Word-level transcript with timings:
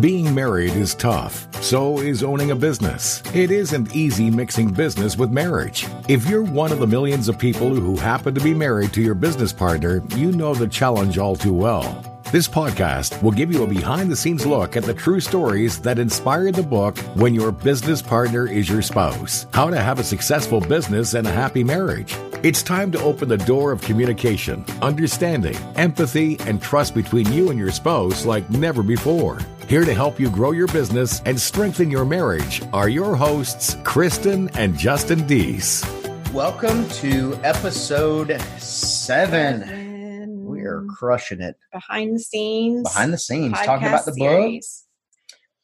Being 0.00 0.34
married 0.34 0.72
is 0.72 0.94
tough. 0.94 1.46
So 1.62 2.00
is 2.00 2.22
owning 2.22 2.50
a 2.50 2.56
business. 2.56 3.22
It 3.34 3.50
isn't 3.50 3.94
easy 3.94 4.30
mixing 4.30 4.72
business 4.72 5.16
with 5.16 5.30
marriage. 5.30 5.86
If 6.08 6.28
you're 6.28 6.42
one 6.42 6.72
of 6.72 6.80
the 6.80 6.86
millions 6.86 7.28
of 7.28 7.38
people 7.38 7.72
who 7.74 7.96
happen 7.96 8.34
to 8.34 8.40
be 8.40 8.52
married 8.52 8.92
to 8.94 9.00
your 9.00 9.14
business 9.14 9.52
partner, 9.52 10.02
you 10.16 10.32
know 10.32 10.54
the 10.54 10.66
challenge 10.66 11.18
all 11.18 11.36
too 11.36 11.54
well. 11.54 12.02
This 12.32 12.48
podcast 12.48 13.22
will 13.22 13.30
give 13.30 13.52
you 13.52 13.62
a 13.62 13.66
behind 13.66 14.10
the 14.10 14.16
scenes 14.16 14.44
look 14.44 14.76
at 14.76 14.82
the 14.82 14.92
true 14.92 15.20
stories 15.20 15.80
that 15.82 16.00
inspired 16.00 16.56
the 16.56 16.62
book 16.64 16.98
When 17.14 17.32
Your 17.32 17.52
Business 17.52 18.02
Partner 18.02 18.48
is 18.48 18.68
Your 18.68 18.82
Spouse 18.82 19.46
How 19.52 19.70
to 19.70 19.80
Have 19.80 20.00
a 20.00 20.04
Successful 20.04 20.60
Business 20.60 21.14
and 21.14 21.26
a 21.28 21.32
Happy 21.32 21.62
Marriage. 21.62 22.16
It's 22.42 22.62
time 22.62 22.90
to 22.92 23.00
open 23.02 23.28
the 23.28 23.38
door 23.38 23.70
of 23.70 23.80
communication, 23.80 24.64
understanding, 24.82 25.56
empathy, 25.76 26.38
and 26.40 26.60
trust 26.60 26.94
between 26.94 27.32
you 27.32 27.50
and 27.50 27.58
your 27.58 27.70
spouse 27.70 28.26
like 28.26 28.50
never 28.50 28.82
before. 28.82 29.38
Here 29.68 29.84
to 29.84 29.92
help 29.92 30.20
you 30.20 30.30
grow 30.30 30.52
your 30.52 30.68
business 30.68 31.20
and 31.24 31.40
strengthen 31.40 31.90
your 31.90 32.04
marriage 32.04 32.62
are 32.72 32.88
your 32.88 33.16
hosts, 33.16 33.76
Kristen 33.82 34.48
and 34.50 34.78
Justin 34.78 35.26
Dees. 35.26 35.84
Welcome 36.32 36.88
to 36.90 37.36
episode 37.42 38.40
seven. 38.58 40.44
We 40.44 40.60
are 40.60 40.84
crushing 40.88 41.40
it. 41.40 41.56
behind 41.72 42.14
the 42.14 42.20
scenes. 42.20 42.84
Behind 42.84 43.12
the 43.12 43.18
scenes, 43.18 43.58
talking 43.62 43.88
about 43.88 44.04
the 44.04 44.12
podcast 44.12 44.52
book. 44.52 44.62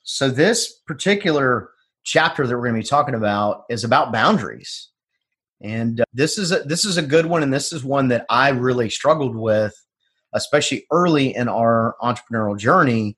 So, 0.02 0.30
this 0.30 0.80
particular 0.84 1.70
chapter 2.02 2.44
that 2.44 2.56
we're 2.56 2.62
going 2.62 2.74
to 2.74 2.84
be 2.84 2.88
talking 2.88 3.14
about 3.14 3.66
is 3.70 3.84
about 3.84 4.12
boundaries. 4.12 4.88
And 5.60 6.00
uh, 6.00 6.04
this 6.12 6.38
is 6.38 6.50
a, 6.50 6.64
this 6.64 6.84
is 6.84 6.96
a 6.96 7.02
good 7.02 7.26
one, 7.26 7.44
and 7.44 7.54
this 7.54 7.72
is 7.72 7.84
one 7.84 8.08
that 8.08 8.26
I 8.28 8.48
really 8.48 8.90
struggled 8.90 9.36
with, 9.36 9.76
especially 10.34 10.86
early 10.90 11.36
in 11.36 11.46
our 11.46 11.94
entrepreneurial 12.02 12.58
journey, 12.58 13.16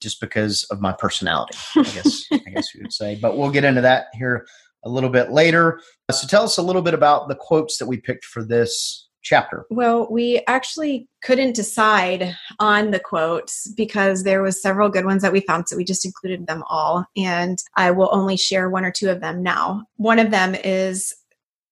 just 0.00 0.20
because 0.20 0.64
of 0.64 0.80
my 0.80 0.92
personality. 0.92 1.56
I 1.76 1.82
guess 1.94 2.24
I 2.32 2.38
guess 2.38 2.74
you 2.74 2.82
would 2.82 2.92
say. 2.92 3.18
But 3.20 3.36
we'll 3.36 3.50
get 3.50 3.64
into 3.64 3.80
that 3.80 4.06
here 4.14 4.46
a 4.84 4.88
little 4.88 5.10
bit 5.10 5.32
later. 5.32 5.80
Uh, 6.08 6.12
so, 6.12 6.26
tell 6.26 6.44
us 6.44 6.58
a 6.58 6.62
little 6.62 6.82
bit 6.82 6.94
about 6.94 7.28
the 7.28 7.34
quotes 7.34 7.78
that 7.78 7.86
we 7.86 7.98
picked 7.98 8.24
for 8.24 8.44
this 8.44 9.08
chapter. 9.26 9.66
Well, 9.70 10.06
we 10.10 10.42
actually 10.46 11.08
couldn't 11.22 11.56
decide 11.56 12.36
on 12.60 12.92
the 12.92 13.00
quotes 13.00 13.68
because 13.72 14.22
there 14.22 14.40
was 14.40 14.62
several 14.62 14.88
good 14.88 15.04
ones 15.04 15.22
that 15.22 15.32
we 15.32 15.40
found, 15.40 15.68
so 15.68 15.76
we 15.76 15.84
just 15.84 16.04
included 16.04 16.46
them 16.46 16.62
all. 16.70 17.04
And 17.16 17.58
I 17.76 17.90
will 17.90 18.08
only 18.12 18.36
share 18.36 18.70
one 18.70 18.84
or 18.84 18.92
two 18.92 19.10
of 19.10 19.20
them 19.20 19.42
now. 19.42 19.84
One 19.96 20.20
of 20.20 20.30
them 20.30 20.54
is 20.54 21.12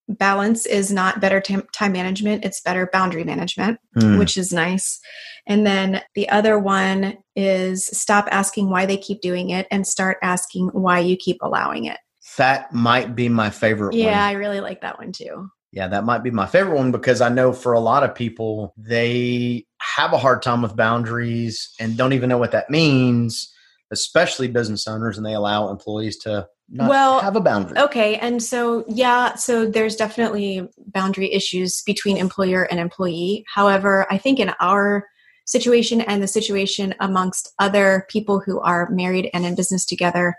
balance 0.09 0.67
is 0.67 0.93
not 0.93 1.21
better 1.21 1.41
tam- 1.41 1.67
time 1.73 1.93
management, 1.93 2.45
it's 2.45 2.61
better 2.61 2.89
boundary 2.93 3.25
management, 3.25 3.79
Hmm. 3.95 4.19
which 4.19 4.37
is 4.37 4.53
nice. 4.53 5.01
And 5.47 5.67
then 5.67 6.03
the 6.15 6.29
other 6.29 6.59
one 6.59 7.19
is 7.37 7.87
stop 7.87 8.29
asking 8.31 8.71
why 8.71 8.87
they 8.87 8.97
keep 8.97 9.21
doing 9.21 9.51
it 9.51 9.67
and 9.71 9.87
start 9.87 10.19
asking 10.23 10.69
why 10.69 11.01
you 11.01 11.17
keep 11.17 11.39
allowing 11.43 11.85
it. 11.87 11.99
That 12.37 12.73
might 12.73 13.15
be 13.15 13.29
my 13.29 13.51
favorite 13.51 13.95
Yeah, 13.95 14.07
one. 14.07 14.15
I 14.15 14.33
really 14.33 14.61
like 14.61 14.81
that 14.81 14.99
one 14.99 15.13
too. 15.13 15.51
Yeah, 15.73 15.89
that 15.89 16.05
might 16.05 16.23
be 16.23 16.31
my 16.31 16.47
favorite 16.47 16.77
one 16.77 16.93
because 16.93 17.21
I 17.21 17.29
know 17.29 17.53
for 17.53 17.73
a 17.73 17.81
lot 17.81 18.05
of 18.05 18.15
people, 18.15 18.73
they 18.77 19.67
have 19.97 20.13
a 20.13 20.19
hard 20.19 20.41
time 20.41 20.63
with 20.63 20.77
boundaries 20.77 21.73
and 21.81 21.97
don't 21.97 22.13
even 22.13 22.29
know 22.29 22.39
what 22.39 22.53
that 22.53 22.71
means, 22.71 23.53
especially 23.95 24.49
business 24.49 24.87
owners, 24.87 25.17
and 25.17 25.25
they 25.25 25.33
allow 25.33 25.71
employees 25.71 26.19
to 26.19 26.47
not 26.69 26.91
Well, 26.91 27.21
have 27.21 27.37
a 27.37 27.41
boundary. 27.41 27.79
Okay, 27.79 28.17
and 28.17 28.43
so 28.43 28.85
yeah, 28.89 29.35
so 29.35 29.67
there's 29.67 29.97
definitely 29.97 30.69
boundary 30.89 31.33
issues 31.33 31.81
between 31.83 32.17
employer 32.17 32.65
and 32.65 32.79
employee. 32.79 33.45
However, 33.55 34.07
I 34.11 34.19
think 34.19 34.39
in 34.39 34.53
our 34.61 35.07
situation 35.47 36.01
and 36.01 36.23
the 36.23 36.27
situation 36.27 36.95
amongst 37.01 37.53
other 37.59 38.07
people 38.11 38.41
who 38.41 38.61
are 38.61 38.91
married 38.91 39.31
and 39.35 39.45
in 39.45 39.55
business 39.55 39.85
together, 39.85 40.35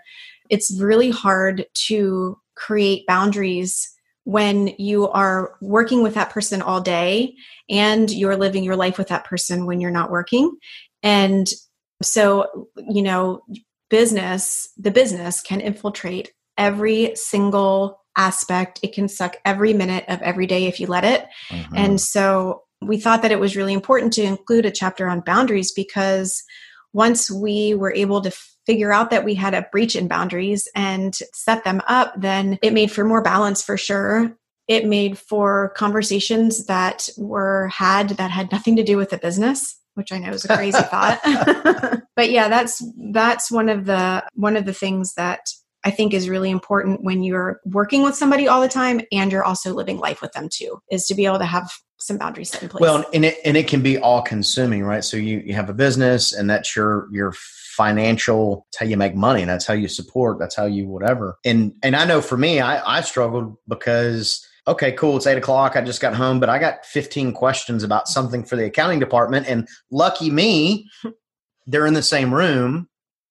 it's 0.50 0.78
really 0.80 1.10
hard 1.10 1.66
to 1.88 2.38
create 2.54 3.06
boundaries 3.06 3.92
when 4.24 4.74
you 4.78 5.08
are 5.10 5.52
working 5.60 6.02
with 6.02 6.14
that 6.14 6.30
person 6.30 6.60
all 6.60 6.80
day 6.80 7.34
and 7.70 8.10
you're 8.10 8.36
living 8.36 8.64
your 8.64 8.74
life 8.74 8.98
with 8.98 9.06
that 9.08 9.24
person 9.24 9.66
when 9.66 9.80
you're 9.80 9.90
not 9.90 10.10
working. 10.10 10.56
And 11.04 11.46
so, 12.02 12.68
you 12.88 13.02
know, 13.02 13.40
business, 13.88 14.68
the 14.76 14.90
business 14.90 15.40
can 15.40 15.60
infiltrate 15.60 16.32
every 16.58 17.12
single 17.14 18.00
aspect. 18.16 18.80
It 18.82 18.92
can 18.92 19.08
suck 19.08 19.36
every 19.44 19.72
minute 19.72 20.04
of 20.08 20.20
every 20.22 20.46
day 20.46 20.66
if 20.66 20.80
you 20.80 20.86
let 20.86 21.04
it. 21.04 21.26
Mhm. 21.50 21.66
And 21.74 22.00
so 22.00 22.62
we 22.82 22.98
thought 22.98 23.22
that 23.22 23.32
it 23.32 23.40
was 23.40 23.56
really 23.56 23.72
important 23.72 24.12
to 24.14 24.22
include 24.22 24.66
a 24.66 24.70
chapter 24.70 25.08
on 25.08 25.20
boundaries 25.20 25.72
because 25.72 26.42
once 26.92 27.30
we 27.30 27.74
were 27.74 27.92
able 27.92 28.22
to 28.22 28.32
figure 28.64 28.92
out 28.92 29.10
that 29.10 29.24
we 29.24 29.34
had 29.34 29.54
a 29.54 29.66
breach 29.70 29.94
in 29.94 30.08
boundaries 30.08 30.66
and 30.74 31.16
set 31.32 31.62
them 31.64 31.80
up, 31.86 32.14
then 32.20 32.58
it 32.62 32.72
made 32.72 32.90
for 32.90 33.04
more 33.04 33.22
balance 33.22 33.62
for 33.62 33.76
sure. 33.76 34.36
It 34.66 34.86
made 34.86 35.18
for 35.18 35.72
conversations 35.76 36.66
that 36.66 37.08
were 37.16 37.68
had 37.68 38.10
that 38.10 38.30
had 38.30 38.50
nothing 38.50 38.76
to 38.76 38.82
do 38.82 38.96
with 38.96 39.10
the 39.10 39.18
business, 39.18 39.76
which 39.96 40.12
I 40.12 40.18
know 40.18 40.30
is 40.30 40.44
a 40.44 40.48
crazy 40.48 40.78
thought. 40.78 41.20
but 42.16 42.30
yeah, 42.30 42.48
that's 42.48 42.82
that's 43.12 43.50
one 43.50 43.68
of 43.68 43.86
the 43.86 44.24
one 44.34 44.56
of 44.56 44.66
the 44.66 44.74
things 44.74 45.14
that 45.14 45.40
I 45.84 45.90
think 45.90 46.12
is 46.12 46.28
really 46.28 46.50
important 46.50 47.02
when 47.02 47.22
you're 47.22 47.60
working 47.64 48.02
with 48.02 48.14
somebody 48.14 48.46
all 48.46 48.60
the 48.60 48.68
time 48.68 49.00
and 49.10 49.32
you're 49.32 49.44
also 49.44 49.72
living 49.72 49.98
life 49.98 50.20
with 50.20 50.32
them 50.32 50.48
too, 50.52 50.80
is 50.90 51.06
to 51.06 51.14
be 51.14 51.26
able 51.26 51.38
to 51.38 51.46
have 51.46 51.70
some 51.98 52.18
boundaries 52.18 52.50
set 52.50 52.62
in 52.62 52.68
place. 52.68 52.80
Well, 52.80 53.04
and 53.14 53.24
it 53.24 53.38
and 53.44 53.56
it 53.56 53.68
can 53.68 53.82
be 53.82 53.96
all 53.96 54.20
consuming, 54.20 54.84
right? 54.84 55.04
So 55.04 55.16
you 55.16 55.42
you 55.44 55.54
have 55.54 55.70
a 55.70 55.74
business, 55.74 56.32
and 56.32 56.50
that's 56.50 56.76
your 56.76 57.08
your 57.10 57.32
financial. 57.32 58.66
That's 58.66 58.80
how 58.80 58.86
you 58.86 58.96
make 58.96 59.14
money. 59.14 59.40
And 59.42 59.50
that's 59.50 59.66
how 59.66 59.74
you 59.74 59.88
support. 59.88 60.38
That's 60.38 60.54
how 60.54 60.66
you 60.66 60.86
whatever. 60.88 61.38
And 61.44 61.72
and 61.82 61.96
I 61.96 62.04
know 62.04 62.20
for 62.20 62.36
me, 62.36 62.60
I 62.60 62.98
I 62.98 63.00
struggled 63.00 63.56
because 63.66 64.46
okay, 64.66 64.92
cool, 64.92 65.16
it's 65.16 65.26
eight 65.26 65.38
o'clock. 65.38 65.76
I 65.76 65.80
just 65.80 66.00
got 66.00 66.14
home, 66.14 66.40
but 66.40 66.48
I 66.48 66.58
got 66.58 66.84
fifteen 66.84 67.32
questions 67.32 67.82
about 67.82 68.08
something 68.08 68.44
for 68.44 68.56
the 68.56 68.66
accounting 68.66 68.98
department, 68.98 69.46
and 69.48 69.68
lucky 69.90 70.30
me, 70.30 70.88
they're 71.66 71.86
in 71.86 71.94
the 71.94 72.02
same 72.02 72.32
room. 72.32 72.88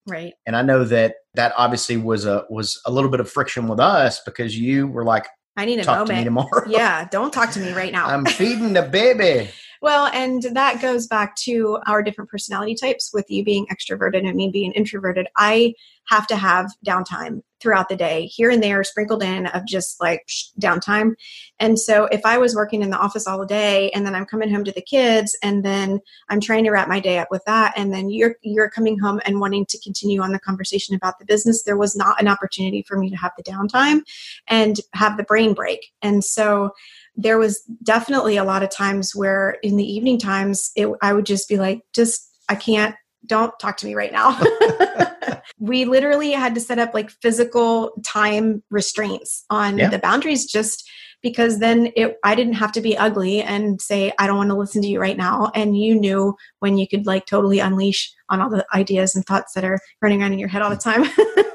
right. 0.08 0.34
And 0.46 0.56
I 0.56 0.62
know 0.62 0.84
that 0.86 1.16
that 1.36 1.54
obviously 1.58 1.98
was 1.98 2.26
a 2.26 2.46
was 2.50 2.82
a 2.86 2.92
little 2.92 3.10
bit 3.10 3.20
of 3.20 3.30
friction 3.30 3.68
with 3.68 3.80
us 3.80 4.22
because 4.26 4.58
you 4.58 4.88
were 4.88 5.04
like, 5.04 5.28
I 5.58 5.66
need 5.66 5.80
a 5.80 5.84
talk 5.84 6.08
to 6.08 6.14
me 6.14 6.24
tomorrow. 6.24 6.64
yeah, 6.68 7.08
don't 7.10 7.32
talk 7.32 7.52
to 7.52 7.60
me 7.60 7.72
right 7.74 7.92
now. 7.92 8.08
I'm 8.08 8.26
feeding 8.26 8.74
the 8.74 8.82
baby. 8.92 9.50
Well, 9.82 10.08
and 10.08 10.42
that 10.54 10.82
goes 10.82 11.06
back 11.06 11.36
to 11.38 11.78
our 11.86 12.02
different 12.02 12.30
personality 12.30 12.76
types 12.76 13.12
with 13.14 13.30
you 13.30 13.44
being 13.44 13.68
extroverted 13.68 14.28
and 14.28 14.36
me 14.36 14.50
being 14.50 14.72
introverted. 14.72 15.28
I 15.38 15.76
have 16.08 16.28
to 16.28 16.36
have 16.36 16.72
downtime 16.86 17.42
throughout 17.66 17.90
the 17.90 17.96
day, 17.96 18.28
here 18.28 18.52
and 18.52 18.62
there, 18.62 18.84
sprinkled 18.84 19.24
in 19.24 19.48
of 19.48 19.66
just 19.66 20.00
like 20.00 20.24
psh, 20.28 20.52
downtime. 20.60 21.16
And 21.60 21.80
so 21.80 22.06
if 22.12 22.22
I 22.24 22.38
was 22.38 22.54
working 22.54 22.84
in 22.84 22.92
the 22.92 22.98
office 22.98 23.26
all 23.26 23.44
day 23.44 23.90
and 23.90 24.06
then 24.06 24.14
I'm 24.14 24.28
coming 24.28 24.54
home 24.54 24.64
to 24.66 24.72
the 24.72 24.84
kids 24.84 25.36
and 25.42 25.66
then 25.66 26.00
I'm 26.30 26.40
trying 26.40 26.64
to 26.66 26.70
wrap 26.70 26.88
my 26.88 27.00
day 27.00 27.18
up 27.18 27.30
with 27.32 27.44
that 27.46 27.74
and 27.76 27.92
then 27.92 28.12
you're 28.12 28.36
you're 28.44 28.70
coming 28.70 29.00
home 29.00 29.20
and 29.26 29.40
wanting 29.40 29.66
to 29.66 29.80
continue 29.80 30.22
on 30.22 30.32
the 30.32 30.40
conversation 30.40 30.94
about 30.94 31.18
the 31.18 31.26
business, 31.26 31.64
there 31.64 31.76
was 31.76 31.96
not 31.96 32.22
an 32.22 32.28
opportunity 32.28 32.84
for 32.84 33.00
me 33.00 33.10
to 33.10 33.16
have 33.16 33.32
the 33.36 33.44
downtime 33.44 34.02
and 34.48 34.80
have 34.94 35.18
the 35.18 35.24
brain 35.24 35.56
break. 35.56 35.92
And 36.04 36.24
so 36.24 36.70
there 37.18 37.40
was 37.40 37.64
definitely 37.82 38.38
a 38.38 38.44
lot 38.44 38.62
of 38.62 38.70
times 38.70 39.16
where 39.16 39.58
in 39.64 39.76
the 39.78 39.90
evening 39.92 40.20
times 40.20 40.72
it, 40.76 40.90
i 41.02 41.14
would 41.14 41.26
just 41.26 41.48
be 41.48 41.56
like 41.56 41.80
just 41.94 42.30
i 42.50 42.56
can't 42.56 42.94
don't 43.26 43.58
talk 43.60 43.78
to 43.78 43.86
me 43.86 43.96
right 43.96 44.12
now. 44.12 44.40
We 45.60 45.86
literally 45.86 46.32
had 46.32 46.54
to 46.56 46.62
set 46.62 46.80
up 46.80 46.94
like 46.94 47.10
physical 47.10 47.92
time 48.04 48.64
restraints 48.70 49.46
on 49.50 49.78
Yeah. 49.78 49.90
the 49.90 50.00
boundaries 50.00 50.46
just 50.46 50.88
because 51.22 51.60
then 51.60 51.92
it 51.96 52.18
i 52.24 52.36
didn't 52.36 52.54
have 52.54 52.72
to 52.74 52.82
be 52.82 52.98
ugly 52.98 53.42
and 53.42 53.82
say 53.82 54.12
i 54.20 54.28
don't 54.28 54.38
want 54.38 54.50
to 54.50 54.56
listen 54.56 54.82
to 54.82 54.88
you 54.88 55.00
right 55.00 55.18
now. 55.18 55.52
And 55.56 55.78
you 55.78 56.00
knew 56.00 56.36
when 56.60 56.78
you 56.78 56.88
could 56.88 57.06
like 57.06 57.26
totally 57.26 57.60
unleash 57.60 58.14
on 58.30 58.42
all 58.42 58.50
the 58.50 58.66
ideas 58.76 59.16
and 59.16 59.26
thoughts 59.26 59.54
that 59.54 59.64
are 59.64 59.80
running 60.02 60.22
around 60.22 60.34
in 60.34 60.40
your 60.40 60.50
head 60.50 60.62
all 60.62 60.70
the 60.70 60.76
time. 60.76 61.06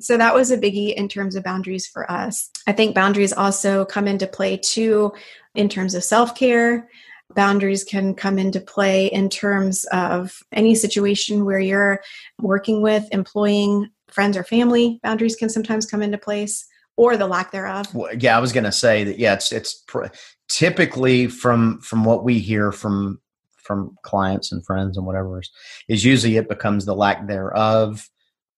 So 0.00 0.16
that 0.16 0.34
was 0.34 0.50
a 0.50 0.58
biggie 0.58 0.92
in 0.94 1.08
terms 1.08 1.36
of 1.36 1.44
boundaries 1.44 1.86
for 1.86 2.10
us. 2.10 2.50
I 2.66 2.72
think 2.72 2.92
boundaries 2.92 3.32
also 3.32 3.84
come 3.84 4.08
into 4.08 4.26
play 4.26 4.56
too 4.56 5.12
in 5.54 5.68
terms 5.68 5.94
of 5.94 6.02
self-care 6.02 6.88
boundaries 7.34 7.84
can 7.84 8.14
come 8.14 8.38
into 8.38 8.60
play 8.60 9.06
in 9.06 9.28
terms 9.28 9.84
of 9.92 10.38
any 10.52 10.74
situation 10.74 11.44
where 11.44 11.60
you're 11.60 12.02
working 12.40 12.82
with 12.82 13.08
employing 13.12 13.88
friends 14.08 14.36
or 14.36 14.44
family 14.44 15.00
boundaries 15.02 15.36
can 15.36 15.48
sometimes 15.48 15.86
come 15.86 16.02
into 16.02 16.18
place 16.18 16.66
or 16.96 17.16
the 17.16 17.26
lack 17.26 17.50
thereof 17.50 17.92
Well, 17.94 18.14
yeah, 18.14 18.36
I 18.36 18.40
was 18.40 18.52
going 18.52 18.64
to 18.64 18.72
say 18.72 19.04
that. 19.04 19.18
Yeah, 19.18 19.34
it's 19.34 19.52
it's 19.52 19.74
pr- 19.86 20.06
typically 20.48 21.26
from 21.26 21.80
from 21.80 22.04
what 22.04 22.24
we 22.24 22.38
hear 22.38 22.72
from 22.72 23.20
from 23.56 23.96
clients 24.02 24.52
and 24.52 24.64
friends 24.64 24.96
and 24.96 25.06
whatever 25.06 25.40
is, 25.40 25.50
is 25.88 26.04
usually 26.04 26.36
it 26.36 26.48
becomes 26.48 26.84
the 26.84 26.94
lack 26.94 27.26
thereof. 27.26 28.08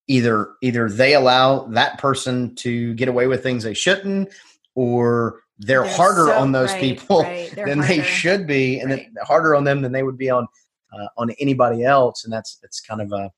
Either 0.09 0.51
either 0.61 0.91
they 0.91 1.15
allow 1.15 1.67
that 1.69 1.99
person 1.99 2.55
to 2.57 2.95
get 2.95 3.09
away 3.09 3.27
with 3.27 3.43
things 3.43 3.65
they 3.65 3.75
shouldn't, 3.75 4.31
or 4.75 5.41
they're, 5.59 5.83
They're 5.83 5.91
harder 5.91 6.27
so- 6.27 6.35
on 6.39 6.53
those 6.53 6.73
right, 6.73 6.81
people 6.81 7.23
right, 7.23 7.53
than 7.65 7.81
they 7.81 8.03
should 8.03 8.47
be, 8.47 8.81
and 8.81 8.91
Right. 8.91 9.07
then 9.15 9.25
harder 9.25 9.55
on 9.55 9.65
them 9.65 9.83
than 9.83 9.93
they 9.93 10.03
would 10.03 10.19
be 10.19 10.31
on 10.31 10.47
uh, 10.93 11.07
on 11.17 11.31
anybody 11.41 11.85
else. 11.85 12.25
And 12.25 12.33
that's 12.33 12.59
it's 12.63 12.81
kind 12.81 13.01
of 13.01 13.13
a 13.13 13.31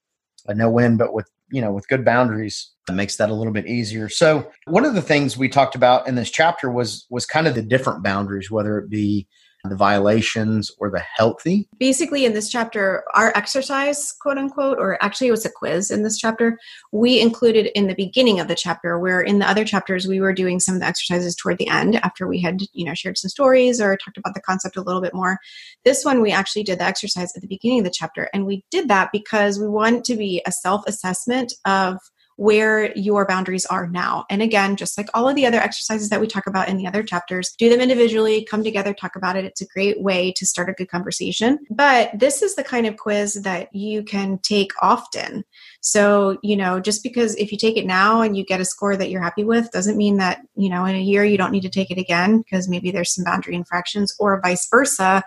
a 0.47 0.55
no 0.55 0.71
win, 0.71 0.97
but 0.97 1.13
with 1.13 1.29
you 1.51 1.61
know 1.61 1.73
with 1.73 1.87
good 1.89 2.05
boundaries 2.05 2.73
it 2.89 2.93
makes 2.93 3.17
that 3.17 3.31
a 3.31 3.35
little 3.35 3.53
bit 3.53 3.67
easier 3.69 4.09
so 4.09 4.51
one 4.67 4.85
of 4.85 4.95
the 4.95 5.03
things 5.03 5.37
we 5.37 5.49
talked 5.49 5.77
about 5.77 6.09
in 6.09 6.17
this 6.17 6.29
chapter 6.31 6.71
was 6.73 7.07
was 7.09 7.25
kind 7.25 7.47
of 7.47 7.55
the 7.55 7.63
different 7.63 8.03
boundaries 8.03 8.51
whether 8.51 8.79
it 8.79 8.91
be 8.91 9.29
the 9.69 9.77
violations 9.77 10.71
or 10.79 10.91
the 10.91 11.01
healthy? 11.17 11.69
Basically, 11.79 12.25
in 12.25 12.33
this 12.33 12.51
chapter, 12.51 13.05
our 13.15 13.33
exercise, 13.37 14.13
quote 14.21 14.39
unquote, 14.39 14.79
or 14.79 15.03
actually 15.03 15.29
it 15.29 15.33
was 15.33 15.45
a 15.45 15.51
quiz 15.51 15.91
in 15.91 16.03
this 16.03 16.19
chapter, 16.19 16.59
we 16.93 17.21
included 17.21 17.67
in 17.75 17.87
the 17.87 17.95
beginning 17.95 18.41
of 18.41 18.49
the 18.49 18.55
chapter, 18.55 18.99
where 18.99 19.21
in 19.21 19.39
the 19.39 19.49
other 19.49 19.65
chapters 19.65 20.07
we 20.07 20.21
were 20.21 20.33
doing 20.33 20.61
some 20.61 20.75
of 20.75 20.81
the 20.81 20.87
exercises 20.87 21.35
toward 21.35 21.59
the 21.59 21.69
end 21.69 21.97
after 21.97 22.27
we 22.27 22.41
had, 22.41 22.61
you 22.73 22.85
know, 22.85 22.95
shared 22.95 23.19
some 23.19 23.29
stories 23.29 23.81
or 23.81 23.97
talked 23.97 24.19
about 24.19 24.35
the 24.35 24.41
concept 24.41 24.77
a 24.77 24.83
little 24.83 25.03
bit 25.03 25.15
more. 25.15 25.39
This 25.85 26.05
one, 26.05 26.23
we 26.23 26.33
actually 26.33 26.63
did 26.63 26.79
the 26.79 26.85
exercise 26.85 27.33
at 27.35 27.43
the 27.43 27.49
beginning 27.49 27.81
of 27.81 27.85
the 27.85 27.91
chapter. 27.91 28.29
And 28.33 28.47
we 28.47 28.65
did 28.71 28.89
that 28.89 29.11
because 29.13 29.59
we 29.59 29.69
want 29.69 30.05
to 30.07 30.17
be 30.17 30.43
a 30.47 30.53
self 30.53 30.85
assessment 30.87 31.53
of 31.65 31.99
where 32.37 32.97
your 32.97 33.27
boundaries 33.27 33.67
are 33.67 33.87
now. 33.87 34.25
And 34.31 34.43
again, 34.43 34.77
just 34.77 34.97
like 34.97 35.09
all 35.15 35.29
of 35.29 35.35
the 35.35 35.47
other 35.47 35.59
exercises 35.59 36.11
that 36.11 36.21
we 36.21 36.27
talk 36.27 36.47
about 36.47 36.69
in 36.69 36.77
the 36.77 36.87
other 36.87 37.03
chapters, 37.03 37.55
do 37.59 37.69
them 37.69 37.81
individually, 37.81 38.47
come 38.49 38.63
together, 38.63 38.93
talk 38.93 39.17
about 39.17 39.37
it. 39.37 39.45
It's 39.45 39.63
a 39.63 39.67
great 39.67 40.01
way 40.01 40.33
to 40.33 40.47
start 40.47 40.69
a 40.69 40.73
good 40.73 40.91
conversation. 40.91 41.59
But 41.71 42.11
this 42.19 42.43
is 42.43 42.55
the 42.55 42.65
kind 42.65 42.87
of 42.87 42.97
quiz 42.97 43.35
that 43.43 43.75
you 43.75 44.03
can 44.03 44.39
take 44.39 44.73
often. 44.83 45.45
So, 45.81 46.39
you 46.43 46.57
know, 46.57 46.79
just 46.79 47.03
because 47.03 47.35
if 47.37 47.53
you 47.53 47.59
take 47.59 47.77
it 47.77 47.87
now 47.87 48.21
and 48.21 48.37
you 48.37 48.45
get 48.45 48.61
a 48.61 48.65
score 48.65 48.97
that 48.97 49.11
you're 49.11 49.23
happy 49.23 49.45
with 49.45 49.71
doesn't 49.71 49.97
mean 49.97 50.19
that, 50.19 50.41
you 50.57 50.69
know, 50.69 50.85
in 50.85 50.95
a 50.95 51.01
year 51.01 51.25
you 51.25 51.39
don't 51.39 51.53
need 51.53 51.63
to 51.63 51.71
take 51.71 51.91
it 51.91 51.99
again 51.99 52.39
because 52.39 52.69
maybe 52.69 52.91
there's 52.91 53.15
some 53.15 53.25
boundary 53.25 53.55
infractions 53.55 54.15
or 54.19 54.41
vice 54.43 54.69
versa 54.69 55.23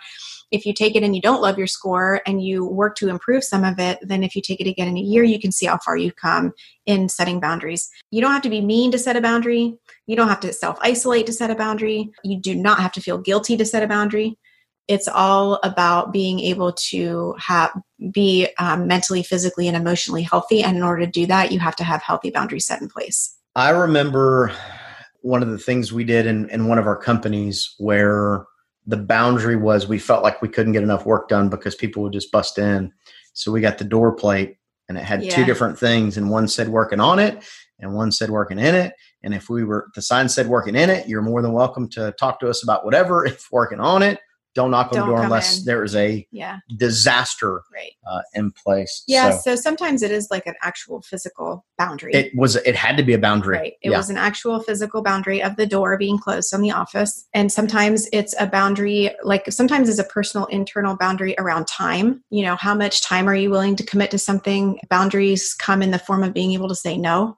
if 0.51 0.65
you 0.65 0.73
take 0.73 0.95
it 0.95 1.03
and 1.03 1.15
you 1.15 1.21
don't 1.21 1.41
love 1.41 1.57
your 1.57 1.67
score 1.67 2.21
and 2.25 2.43
you 2.43 2.65
work 2.65 2.95
to 2.95 3.09
improve 3.09 3.43
some 3.43 3.63
of 3.63 3.79
it, 3.79 3.99
then 4.01 4.23
if 4.23 4.35
you 4.35 4.41
take 4.41 4.59
it 4.59 4.69
again 4.69 4.87
in 4.87 4.97
a 4.97 5.01
year, 5.01 5.23
you 5.23 5.39
can 5.39 5.51
see 5.51 5.65
how 5.65 5.77
far 5.77 5.95
you've 5.95 6.15
come 6.15 6.53
in 6.85 7.09
setting 7.09 7.39
boundaries. 7.39 7.89
You 8.11 8.21
don't 8.21 8.31
have 8.31 8.41
to 8.43 8.49
be 8.49 8.61
mean 8.61 8.91
to 8.91 8.99
set 8.99 9.15
a 9.15 9.21
boundary. 9.21 9.77
You 10.07 10.15
don't 10.15 10.29
have 10.29 10.39
to 10.41 10.53
self 10.53 10.77
isolate 10.81 11.25
to 11.27 11.33
set 11.33 11.51
a 11.51 11.55
boundary. 11.55 12.11
You 12.23 12.39
do 12.39 12.55
not 12.55 12.79
have 12.79 12.91
to 12.93 13.01
feel 13.01 13.17
guilty 13.17 13.57
to 13.57 13.65
set 13.65 13.83
a 13.83 13.87
boundary. 13.87 14.37
It's 14.87 15.07
all 15.07 15.59
about 15.61 16.11
being 16.11 16.39
able 16.39 16.73
to 16.73 17.35
have 17.37 17.71
be 18.11 18.47
um, 18.57 18.87
mentally, 18.87 19.21
physically, 19.21 19.67
and 19.67 19.77
emotionally 19.77 20.23
healthy. 20.23 20.63
And 20.63 20.77
in 20.77 20.83
order 20.83 21.05
to 21.05 21.11
do 21.11 21.27
that, 21.27 21.51
you 21.51 21.59
have 21.59 21.75
to 21.75 21.83
have 21.83 22.01
healthy 22.01 22.31
boundaries 22.31 22.65
set 22.65 22.81
in 22.81 22.89
place. 22.89 23.37
I 23.55 23.69
remember 23.69 24.51
one 25.21 25.43
of 25.43 25.49
the 25.49 25.59
things 25.59 25.93
we 25.93 26.03
did 26.03 26.25
in, 26.25 26.49
in 26.49 26.67
one 26.67 26.79
of 26.79 26.87
our 26.87 26.95
companies 26.95 27.75
where 27.77 28.45
the 28.85 28.97
boundary 28.97 29.55
was 29.55 29.87
we 29.87 29.99
felt 29.99 30.23
like 30.23 30.41
we 30.41 30.49
couldn't 30.49 30.73
get 30.73 30.83
enough 30.83 31.05
work 31.05 31.29
done 31.29 31.49
because 31.49 31.75
people 31.75 32.03
would 32.03 32.13
just 32.13 32.31
bust 32.31 32.57
in. 32.57 32.91
So 33.33 33.51
we 33.51 33.61
got 33.61 33.77
the 33.77 33.83
door 33.83 34.13
plate 34.13 34.57
and 34.87 34.97
it 34.97 35.03
had 35.03 35.23
yeah. 35.23 35.35
two 35.35 35.45
different 35.45 35.77
things 35.77 36.17
and 36.17 36.29
one 36.29 36.47
said 36.47 36.69
working 36.69 36.99
on 36.99 37.19
it 37.19 37.43
and 37.79 37.93
one 37.93 38.11
said 38.11 38.29
working 38.29 38.59
in 38.59 38.75
it. 38.75 38.93
And 39.23 39.33
if 39.33 39.49
we 39.49 39.63
were 39.63 39.89
the 39.95 40.01
sign 40.01 40.29
said 40.29 40.47
working 40.47 40.75
in 40.75 40.89
it, 40.89 41.07
you're 41.07 41.21
more 41.21 41.41
than 41.41 41.53
welcome 41.53 41.87
to 41.89 42.13
talk 42.13 42.39
to 42.39 42.49
us 42.49 42.63
about 42.63 42.85
whatever. 42.85 43.25
If 43.29 43.47
working 43.51 43.79
on 43.79 44.01
it, 44.01 44.19
don't 44.59 44.71
knock 44.71 44.87
on 44.87 44.99
don't 44.99 45.07
the 45.07 45.15
door 45.15 45.23
unless 45.23 45.59
in. 45.59 45.65
there 45.65 45.85
is 45.85 45.95
a 45.95 46.27
yeah. 46.31 46.57
disaster 46.75 47.61
right. 47.73 47.93
uh, 48.05 48.19
in 48.33 48.51
place. 48.51 49.03
Yeah, 49.07 49.31
so. 49.31 49.55
so. 49.55 49.55
sometimes 49.55 50.03
it 50.03 50.11
is 50.11 50.27
like 50.29 50.45
an 50.47 50.55
actual 50.61 51.01
physical 51.01 51.65
boundary. 51.77 52.13
It 52.13 52.35
was. 52.35 52.57
It 52.57 52.75
had 52.75 52.97
to 52.97 53.03
be 53.03 53.13
a 53.13 53.17
boundary. 53.17 53.57
Right. 53.57 53.73
It 53.81 53.91
yeah. 53.91 53.97
was 53.97 54.09
an 54.09 54.17
actual 54.17 54.59
physical 54.59 55.01
boundary 55.01 55.41
of 55.41 55.55
the 55.55 55.65
door 55.65 55.97
being 55.97 56.17
closed 56.17 56.53
on 56.53 56.61
the 56.61 56.71
office, 56.71 57.25
and 57.33 57.49
sometimes 57.49 58.09
it's 58.11 58.35
a 58.37 58.47
boundary. 58.47 59.11
Like 59.23 59.49
sometimes 59.49 59.87
it's 59.87 59.99
a 59.99 60.03
personal 60.03 60.45
internal 60.47 60.97
boundary 60.97 61.35
around 61.37 61.67
time. 61.67 62.21
You 62.29 62.43
know, 62.43 62.57
how 62.57 62.75
much 62.75 63.01
time 63.01 63.29
are 63.29 63.35
you 63.35 63.49
willing 63.49 63.77
to 63.77 63.85
commit 63.85 64.11
to 64.11 64.19
something? 64.19 64.77
Boundaries 64.89 65.53
come 65.53 65.81
in 65.81 65.91
the 65.91 65.99
form 65.99 66.23
of 66.23 66.33
being 66.33 66.51
able 66.51 66.67
to 66.67 66.75
say 66.75 66.97
no. 66.97 67.37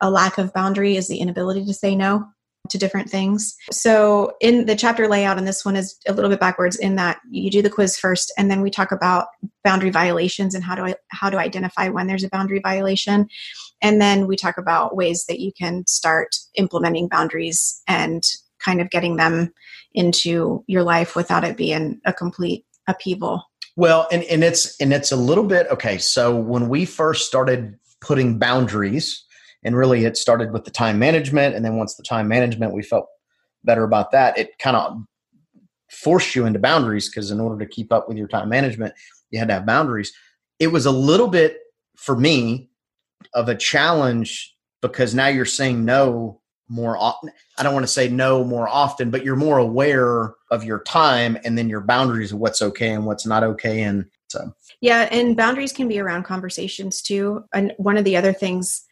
A 0.00 0.10
lack 0.10 0.36
of 0.36 0.52
boundary 0.52 0.96
is 0.96 1.06
the 1.06 1.18
inability 1.18 1.64
to 1.64 1.72
say 1.72 1.94
no 1.94 2.26
to 2.70 2.78
different 2.78 3.10
things. 3.10 3.56
So 3.70 4.32
in 4.40 4.66
the 4.66 4.76
chapter 4.76 5.08
layout, 5.08 5.38
and 5.38 5.46
this 5.46 5.64
one 5.64 5.76
is 5.76 5.98
a 6.06 6.12
little 6.12 6.30
bit 6.30 6.40
backwards 6.40 6.76
in 6.76 6.96
that 6.96 7.18
you 7.30 7.50
do 7.50 7.62
the 7.62 7.70
quiz 7.70 7.96
first, 7.96 8.32
and 8.38 8.50
then 8.50 8.60
we 8.60 8.70
talk 8.70 8.92
about 8.92 9.28
boundary 9.64 9.90
violations 9.90 10.54
and 10.54 10.64
how 10.64 10.74
to 10.74 10.96
how 11.08 11.30
to 11.30 11.38
identify 11.38 11.88
when 11.88 12.06
there's 12.06 12.24
a 12.24 12.28
boundary 12.28 12.60
violation, 12.60 13.28
and 13.82 14.00
then 14.00 14.26
we 14.26 14.36
talk 14.36 14.58
about 14.58 14.96
ways 14.96 15.24
that 15.28 15.40
you 15.40 15.52
can 15.52 15.86
start 15.86 16.36
implementing 16.54 17.08
boundaries 17.08 17.82
and 17.86 18.24
kind 18.58 18.80
of 18.80 18.90
getting 18.90 19.16
them 19.16 19.52
into 19.94 20.64
your 20.66 20.82
life 20.82 21.16
without 21.16 21.44
it 21.44 21.56
being 21.56 22.00
a 22.04 22.12
complete 22.12 22.64
upheaval. 22.86 23.44
Well, 23.76 24.08
and, 24.10 24.22
and 24.24 24.42
it's 24.42 24.80
and 24.80 24.92
it's 24.92 25.12
a 25.12 25.16
little 25.16 25.44
bit 25.44 25.66
okay. 25.70 25.98
So 25.98 26.34
when 26.34 26.68
we 26.68 26.84
first 26.84 27.26
started 27.26 27.78
putting 28.00 28.38
boundaries 28.38 29.24
and 29.64 29.76
really 29.76 30.04
it 30.04 30.16
started 30.16 30.52
with 30.52 30.64
the 30.64 30.70
time 30.70 30.98
management 30.98 31.54
and 31.54 31.64
then 31.64 31.76
once 31.76 31.94
the 31.94 32.02
time 32.02 32.28
management 32.28 32.72
we 32.72 32.82
felt 32.82 33.06
better 33.64 33.84
about 33.84 34.12
that. 34.12 34.38
It 34.38 34.58
kind 34.58 34.76
of 34.76 35.02
forced 35.90 36.34
you 36.34 36.46
into 36.46 36.58
boundaries 36.58 37.08
because 37.08 37.30
in 37.30 37.40
order 37.40 37.64
to 37.64 37.70
keep 37.70 37.92
up 37.92 38.08
with 38.08 38.16
your 38.16 38.28
time 38.28 38.48
management 38.48 38.94
you 39.30 39.38
had 39.38 39.48
to 39.48 39.54
have 39.54 39.66
boundaries. 39.66 40.12
It 40.58 40.68
was 40.68 40.86
a 40.86 40.90
little 40.90 41.28
bit 41.28 41.58
for 41.96 42.16
me 42.16 42.70
of 43.34 43.48
a 43.48 43.54
challenge 43.54 44.54
because 44.82 45.14
now 45.14 45.26
you're 45.26 45.44
saying 45.44 45.84
no 45.84 46.40
more 46.68 46.96
often 46.96 47.30
i 47.58 47.62
don't 47.62 47.74
want 47.74 47.84
to 47.84 47.92
say 47.92 48.08
no 48.08 48.42
more 48.42 48.68
often 48.68 49.08
but 49.08 49.24
you're 49.24 49.36
more 49.36 49.58
aware 49.58 50.34
of 50.50 50.64
your 50.64 50.80
time 50.80 51.38
and 51.44 51.56
then 51.56 51.68
your 51.68 51.80
boundaries 51.80 52.32
of 52.32 52.38
what's 52.40 52.60
okay 52.60 52.90
and 52.90 53.06
what's 53.06 53.24
not 53.24 53.44
okay 53.44 53.82
and 53.82 54.04
so. 54.28 54.52
Yeah 54.80 55.08
and 55.12 55.36
boundaries 55.36 55.72
can 55.72 55.88
be 55.88 55.98
around 55.98 56.24
conversations 56.24 57.00
too. 57.00 57.44
And 57.54 57.72
one 57.76 57.96
of 57.96 58.04
the 58.04 58.16
other 58.16 58.32
things 58.32 58.84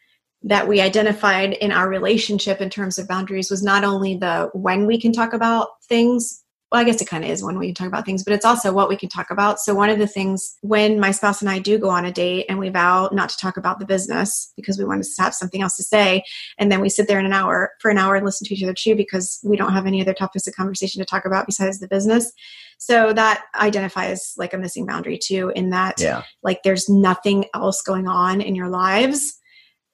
that 0.45 0.67
we 0.67 0.79
identified 0.79 1.53
in 1.53 1.71
our 1.71 1.89
relationship 1.89 2.61
in 2.61 2.69
terms 2.69 2.97
of 2.97 3.07
boundaries 3.07 3.49
was 3.49 3.63
not 3.63 3.83
only 3.83 4.15
the 4.15 4.49
when 4.53 4.85
we 4.85 4.99
can 4.99 5.11
talk 5.11 5.33
about 5.33 5.69
things 5.89 6.43
well, 6.71 6.81
I 6.81 6.83
guess 6.83 6.99
it 6.99 7.07
kind 7.07 7.23
of 7.23 7.29
is 7.29 7.43
when 7.43 7.59
we 7.59 7.67
can 7.67 7.75
talk 7.75 7.87
about 7.87 8.05
things, 8.05 8.23
but 8.23 8.33
it's 8.33 8.43
also 8.43 8.73
what 8.73 8.89
we 8.89 8.97
can 8.97 9.07
talk 9.07 9.29
about. 9.29 9.59
So, 9.59 9.75
one 9.75 9.89
of 9.89 9.99
the 9.99 10.07
things 10.07 10.57
when 10.61 10.99
my 10.99 11.11
spouse 11.11 11.41
and 11.41 11.49
I 11.49 11.59
do 11.59 11.77
go 11.77 11.89
on 11.89 12.05
a 12.05 12.11
date 12.11 12.47
and 12.49 12.57
we 12.57 12.69
vow 12.69 13.07
not 13.13 13.29
to 13.29 13.37
talk 13.37 13.55
about 13.55 13.79
the 13.79 13.85
business 13.85 14.51
because 14.55 14.77
we 14.77 14.83
want 14.83 15.03
to 15.03 15.21
have 15.21 15.35
something 15.35 15.61
else 15.61 15.77
to 15.77 15.83
say, 15.83 16.23
and 16.57 16.71
then 16.71 16.81
we 16.81 16.89
sit 16.89 17.07
there 17.07 17.19
in 17.19 17.25
an 17.25 17.33
hour 17.33 17.71
for 17.79 17.91
an 17.91 17.99
hour 17.99 18.15
and 18.15 18.25
listen 18.25 18.47
to 18.47 18.53
each 18.55 18.63
other 18.63 18.73
chew 18.73 18.95
because 18.95 19.39
we 19.43 19.55
don't 19.55 19.73
have 19.73 19.85
any 19.85 20.01
other 20.01 20.13
topics 20.13 20.47
of 20.47 20.55
conversation 20.55 20.99
to 20.99 21.05
talk 21.05 21.23
about 21.23 21.45
besides 21.45 21.79
the 21.79 21.87
business. 21.87 22.31
So, 22.79 23.13
that 23.13 23.45
identifies 23.55 24.33
like 24.35 24.53
a 24.53 24.57
missing 24.57 24.87
boundary 24.87 25.19
too, 25.19 25.53
in 25.55 25.69
that 25.69 26.01
yeah. 26.01 26.23
like 26.41 26.63
there's 26.63 26.89
nothing 26.89 27.45
else 27.53 27.83
going 27.83 28.07
on 28.07 28.41
in 28.41 28.55
your 28.55 28.69
lives 28.69 29.39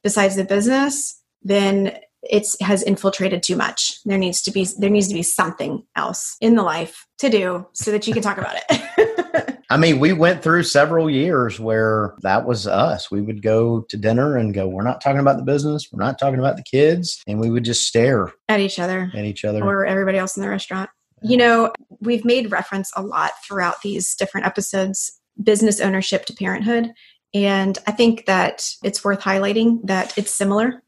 besides 0.03 0.35
the 0.35 0.43
business, 0.43 1.21
then 1.43 1.97
it 2.23 2.47
has 2.61 2.83
infiltrated 2.83 3.41
too 3.41 3.55
much. 3.55 3.99
There 4.05 4.17
needs 4.17 4.41
to 4.43 4.51
be 4.51 4.67
there 4.77 4.89
needs 4.89 5.07
to 5.07 5.13
be 5.13 5.23
something 5.23 5.83
else 5.95 6.37
in 6.39 6.55
the 6.55 6.63
life 6.63 7.07
to 7.19 7.29
do 7.29 7.67
so 7.73 7.91
that 7.91 8.07
you 8.07 8.13
can 8.13 8.21
talk 8.21 8.37
about 8.37 8.55
it. 8.57 9.57
I 9.69 9.77
mean, 9.77 9.99
we 9.99 10.11
went 10.11 10.43
through 10.43 10.63
several 10.63 11.09
years 11.09 11.57
where 11.59 12.15
that 12.23 12.45
was 12.45 12.67
us. 12.67 13.09
We 13.09 13.21
would 13.21 13.41
go 13.41 13.81
to 13.89 13.97
dinner 13.97 14.37
and 14.37 14.53
go, 14.53 14.67
"We're 14.67 14.83
not 14.83 15.01
talking 15.01 15.21
about 15.21 15.37
the 15.37 15.43
business. 15.43 15.87
We're 15.91 16.03
not 16.03 16.19
talking 16.19 16.39
about 16.39 16.57
the 16.57 16.63
kids," 16.63 17.21
and 17.25 17.39
we 17.39 17.49
would 17.49 17.63
just 17.63 17.87
stare 17.87 18.31
at 18.49 18.59
each 18.59 18.79
other, 18.79 19.09
at 19.15 19.25
each 19.25 19.45
other, 19.45 19.63
or 19.63 19.85
everybody 19.85 20.17
else 20.17 20.35
in 20.35 20.43
the 20.43 20.49
restaurant. 20.49 20.89
You 21.23 21.37
know, 21.37 21.71
we've 22.01 22.25
made 22.25 22.51
reference 22.51 22.91
a 22.95 23.01
lot 23.01 23.31
throughout 23.47 23.81
these 23.81 24.13
different 24.15 24.45
episodes 24.45 25.21
business 25.41 25.79
ownership 25.79 26.25
to 26.25 26.33
parenthood 26.33 26.91
and 27.33 27.77
I 27.87 27.91
think 27.91 28.25
that 28.25 28.69
it's 28.83 29.03
worth 29.03 29.21
highlighting 29.21 29.79
that 29.85 30.17
it's 30.17 30.31
similar. 30.31 30.83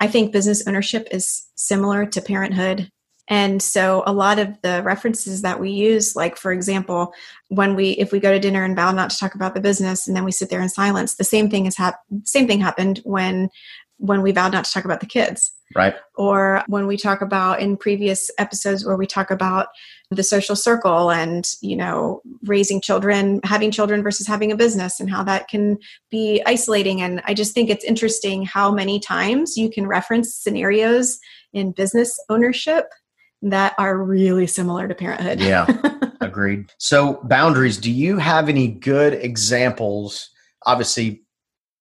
I 0.00 0.06
think 0.06 0.32
business 0.32 0.66
ownership 0.66 1.08
is 1.10 1.46
similar 1.54 2.06
to 2.06 2.20
parenthood. 2.20 2.90
And 3.28 3.60
so 3.60 4.04
a 4.06 4.12
lot 4.12 4.38
of 4.38 4.60
the 4.62 4.82
references 4.84 5.42
that 5.42 5.58
we 5.58 5.70
use, 5.70 6.14
like 6.14 6.36
for 6.36 6.52
example, 6.52 7.12
when 7.48 7.74
we 7.74 7.90
if 7.92 8.12
we 8.12 8.20
go 8.20 8.30
to 8.32 8.38
dinner 8.38 8.64
and 8.64 8.76
vow 8.76 8.92
not 8.92 9.10
to 9.10 9.18
talk 9.18 9.34
about 9.34 9.54
the 9.54 9.60
business 9.60 10.06
and 10.06 10.16
then 10.16 10.24
we 10.24 10.30
sit 10.30 10.48
there 10.48 10.62
in 10.62 10.68
silence, 10.68 11.16
the 11.16 11.24
same 11.24 11.50
thing 11.50 11.64
has 11.64 11.76
happened 11.76 12.26
same 12.26 12.46
thing 12.46 12.60
happened 12.60 13.00
when 13.04 13.50
when 13.98 14.22
we 14.22 14.32
vowed 14.32 14.52
not 14.52 14.64
to 14.64 14.72
talk 14.72 14.84
about 14.84 15.00
the 15.00 15.06
kids. 15.06 15.52
Right. 15.74 15.94
Or 16.14 16.62
when 16.68 16.86
we 16.86 16.96
talk 16.96 17.20
about 17.20 17.60
in 17.60 17.76
previous 17.76 18.30
episodes 18.38 18.84
where 18.84 18.96
we 18.96 19.06
talk 19.06 19.30
about 19.30 19.68
the 20.10 20.22
social 20.22 20.54
circle 20.54 21.10
and, 21.10 21.48
you 21.60 21.74
know, 21.74 22.22
raising 22.44 22.80
children, 22.80 23.40
having 23.42 23.72
children 23.72 24.02
versus 24.02 24.26
having 24.26 24.52
a 24.52 24.56
business 24.56 25.00
and 25.00 25.10
how 25.10 25.24
that 25.24 25.48
can 25.48 25.78
be 26.10 26.40
isolating. 26.46 27.02
And 27.02 27.20
I 27.24 27.34
just 27.34 27.52
think 27.52 27.68
it's 27.68 27.84
interesting 27.84 28.44
how 28.44 28.70
many 28.70 29.00
times 29.00 29.56
you 29.56 29.68
can 29.68 29.86
reference 29.86 30.34
scenarios 30.34 31.18
in 31.52 31.72
business 31.72 32.16
ownership 32.28 32.86
that 33.42 33.74
are 33.76 33.98
really 33.98 34.46
similar 34.46 34.86
to 34.86 34.94
parenthood. 34.94 35.40
Yeah. 35.40 35.66
agreed. 36.20 36.72
So, 36.78 37.20
boundaries, 37.24 37.78
do 37.78 37.90
you 37.90 38.18
have 38.18 38.48
any 38.48 38.68
good 38.68 39.14
examples? 39.14 40.30
Obviously, 40.66 41.22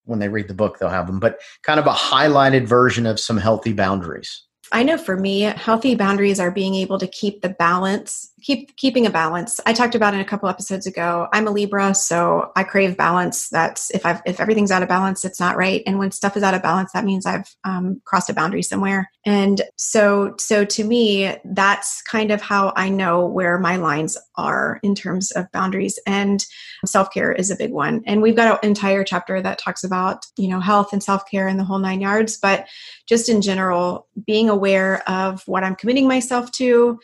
when 0.05 0.19
they 0.19 0.29
read 0.29 0.47
the 0.47 0.53
book, 0.53 0.79
they'll 0.79 0.89
have 0.89 1.07
them, 1.07 1.19
but 1.19 1.39
kind 1.63 1.79
of 1.79 1.87
a 1.87 1.91
highlighted 1.91 2.67
version 2.67 3.05
of 3.05 3.19
some 3.19 3.37
healthy 3.37 3.73
boundaries. 3.73 4.45
I 4.71 4.83
know 4.83 4.97
for 4.97 5.17
me, 5.17 5.41
healthy 5.41 5.95
boundaries 5.95 6.39
are 6.39 6.51
being 6.51 6.75
able 6.75 6.97
to 6.97 7.07
keep 7.07 7.41
the 7.41 7.49
balance, 7.49 8.31
keep 8.45 8.75
keeping 8.75 9.07
a 9.07 9.09
balance. 9.09 9.59
I 9.65 9.73
talked 9.73 9.95
about 9.95 10.13
in 10.13 10.19
a 10.19 10.25
couple 10.25 10.47
episodes 10.47 10.85
ago. 10.85 11.27
I'm 11.33 11.47
a 11.47 11.51
Libra, 11.51 11.95
so 11.95 12.51
I 12.55 12.63
crave 12.63 12.95
balance. 12.95 13.49
That's 13.49 13.89
if 13.89 14.05
I've 14.05 14.21
if 14.25 14.39
everything's 14.39 14.69
out 14.69 14.83
of 14.83 14.87
balance, 14.89 15.25
it's 15.25 15.39
not 15.39 15.57
right. 15.57 15.81
And 15.87 15.97
when 15.97 16.11
stuff 16.11 16.37
is 16.37 16.43
out 16.43 16.53
of 16.53 16.61
balance, 16.61 16.91
that 16.93 17.05
means 17.05 17.25
I've 17.25 17.55
um, 17.63 18.01
crossed 18.05 18.29
a 18.29 18.33
boundary 18.33 18.61
somewhere. 18.61 19.09
And 19.25 19.63
so 19.77 20.35
so 20.37 20.63
to 20.63 20.83
me, 20.83 21.35
that's 21.43 22.03
kind 22.03 22.29
of 22.29 22.39
how 22.39 22.71
I 22.75 22.87
know 22.87 23.25
where 23.25 23.57
my 23.57 23.77
lines 23.77 24.15
are 24.35 24.79
in 24.83 24.93
terms 24.93 25.31
of 25.31 25.51
boundaries. 25.51 25.99
And 26.05 26.45
self 26.85 27.11
care 27.11 27.31
is 27.31 27.49
a 27.49 27.55
big 27.55 27.71
one. 27.71 28.03
And 28.05 28.21
we've 28.21 28.35
got 28.35 28.63
an 28.63 28.69
entire 28.69 29.03
chapter 29.03 29.41
that 29.41 29.57
talks 29.57 29.83
about 29.83 30.23
you 30.37 30.49
know 30.49 30.59
health 30.59 30.93
and 30.93 31.01
self 31.01 31.23
care 31.31 31.47
and 31.47 31.59
the 31.59 31.63
whole 31.63 31.79
nine 31.79 31.99
yards. 31.99 32.37
But 32.37 32.67
just 33.07 33.27
in 33.27 33.41
general, 33.41 34.07
being 34.23 34.49
aware 34.49 35.07
of 35.09 35.41
what 35.47 35.63
I'm 35.63 35.75
committing 35.75 36.07
myself 36.07 36.51
to, 36.53 36.99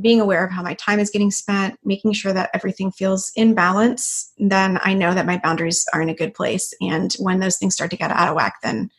being 0.00 0.20
aware 0.20 0.44
of 0.44 0.50
how 0.50 0.62
my 0.62 0.74
time 0.74 0.98
is 0.98 1.10
getting 1.10 1.30
spent, 1.30 1.78
making 1.84 2.12
sure 2.12 2.32
that 2.32 2.50
everything 2.54 2.90
feels 2.90 3.32
in 3.36 3.54
balance, 3.54 4.32
then 4.38 4.78
I 4.82 4.94
know 4.94 5.14
that 5.14 5.26
my 5.26 5.38
boundaries 5.38 5.86
are 5.92 6.02
in 6.02 6.08
a 6.08 6.14
good 6.14 6.34
place. 6.34 6.72
And 6.80 7.12
when 7.18 7.40
those 7.40 7.58
things 7.58 7.74
start 7.74 7.90
to 7.90 7.96
get 7.96 8.10
out 8.10 8.28
of 8.28 8.34
whack, 8.34 8.56
then 8.62 8.90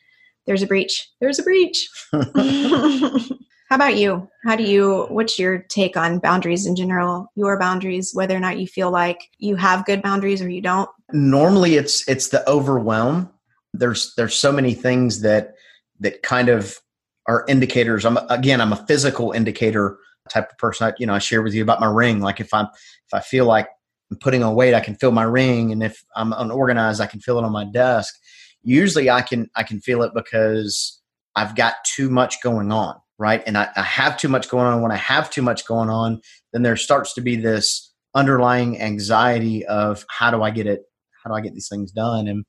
there's 0.46 0.64
a 0.64 0.68
breach. 0.68 1.10
There's 1.20 1.40
a 1.40 1.44
breach. 1.44 1.90
How 2.12 3.76
about 3.76 3.98
you? 3.98 4.30
How 4.46 4.56
do 4.56 4.64
you, 4.64 5.08
what's 5.10 5.38
your 5.38 5.58
take 5.58 5.98
on 5.98 6.20
boundaries 6.20 6.66
in 6.66 6.76
general, 6.76 7.30
your 7.36 7.60
boundaries, 7.60 8.12
whether 8.14 8.36
or 8.36 8.40
not 8.40 8.60
you 8.60 8.66
feel 8.66 8.92
like 8.92 9.30
you 9.40 9.58
have 9.58 9.86
good 9.86 10.02
boundaries 10.02 10.42
or 10.42 10.48
you 10.48 10.62
don't? 10.62 10.90
Normally 11.12 11.76
it's, 11.76 12.08
it's 12.08 12.30
the 12.30 12.50
overwhelm. 12.50 13.30
There's, 13.74 14.14
there's 14.16 14.36
so 14.36 14.54
many 14.54 14.74
things 14.74 15.20
that, 15.22 15.56
that 16.00 16.24
kind 16.24 16.48
of 16.48 16.80
are 17.28 17.44
indicators. 17.48 18.06
I'm 18.06 18.18
again, 18.30 18.62
I'm 18.62 18.74
a 18.74 18.86
physical 18.88 19.32
indicator 19.32 19.98
type 20.30 20.50
of 20.52 20.58
person. 20.58 20.88
I, 20.88 20.94
you 20.98 21.06
know, 21.06 21.14
I 21.14 21.20
share 21.20 21.42
with 21.42 21.54
you 21.54 21.62
about 21.62 21.80
my 21.80 21.92
ring. 21.92 22.20
Like 22.20 22.40
if 22.40 22.54
I'm 22.54 22.66
if 22.66 23.14
I 23.14 23.20
feel 23.20 23.46
like 23.46 23.68
I'm 24.12 24.18
putting 24.18 24.44
on 24.44 24.56
weight, 24.56 24.74
I 24.74 24.80
can 24.80 24.96
feel 24.96 25.12
my 25.12 25.24
ring, 25.24 25.72
and 25.72 25.84
if 25.84 26.04
I'm 26.16 26.34
unorganized, 26.34 27.02
I 27.02 27.08
can 27.08 27.20
feel 27.20 27.38
it 27.38 27.44
on 27.44 27.52
my 27.52 27.66
desk. 27.66 28.16
Usually, 28.64 29.10
I 29.10 29.22
can 29.22 29.50
I 29.56 29.64
can 29.64 29.80
feel 29.80 30.04
it 30.04 30.12
because 30.14 31.02
I've 31.36 31.56
got 31.56 31.76
too 31.96 32.10
much 32.10 32.42
going 32.42 32.72
on, 32.72 32.96
right? 33.18 33.44
And 33.46 33.58
I, 33.58 33.70
I 33.76 33.84
have 33.84 34.18
too 34.18 34.28
much 34.28 34.50
going 34.50 34.66
on. 34.66 34.82
When 34.82 34.92
I 34.92 34.98
have 34.98 35.30
too 35.30 35.42
much 35.42 35.68
going 35.68 35.90
on, 35.90 36.22
then 36.54 36.64
there 36.64 36.76
starts 36.76 37.14
to 37.14 37.22
be 37.22 37.36
this 37.36 37.94
underlying 38.16 38.82
anxiety 38.82 39.66
of 39.68 40.06
how 40.10 40.32
do 40.32 40.42
I 40.42 40.50
get 40.50 40.66
it? 40.66 40.82
How 41.24 41.30
do 41.30 41.36
I 41.36 41.42
get 41.42 41.54
these 41.54 41.70
things 41.70 41.92
done? 41.92 42.28
And 42.28 42.46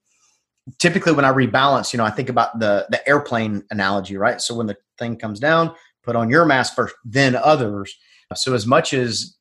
typically 0.79 1.13
when 1.13 1.25
I 1.25 1.33
rebalance, 1.33 1.93
you 1.93 1.99
know, 1.99 2.05
I 2.05 2.11
think 2.11 2.29
about 2.29 2.59
the 2.59 2.87
the 2.91 3.07
airplane 3.09 3.63
analogy, 3.71 4.17
right? 4.17 4.41
So 4.41 4.55
when 4.55 4.67
the 4.67 4.77
thing 4.99 5.17
comes 5.17 5.41
down, 5.41 5.75
put 6.09 6.17
on 6.17 6.31
your 6.31 6.47
mask 6.47 6.75
first, 6.75 6.95
then 7.05 7.37
others. 7.37 7.95
So 8.35 8.55
as 8.55 8.67
much 8.67 8.95
as 8.95 9.37